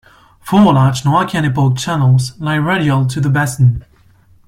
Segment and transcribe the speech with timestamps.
[0.39, 3.85] Four large Noachian epoch channels lie radial to the basin.